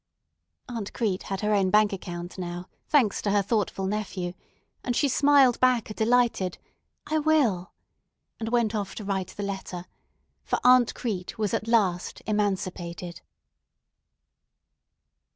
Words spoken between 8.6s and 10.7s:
off to write the letter; for